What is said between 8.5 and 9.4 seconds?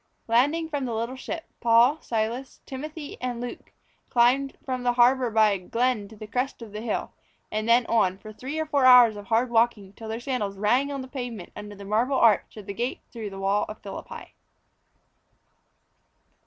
or four hours of